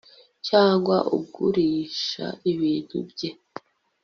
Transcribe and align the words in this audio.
cyangwa 0.47 0.97
ugurisha 1.17 2.25
ibintu 2.51 2.97
bye 3.09 3.29